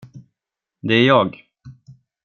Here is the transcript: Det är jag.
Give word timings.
Det 0.81 0.93
är 0.93 1.05
jag. 1.05 1.47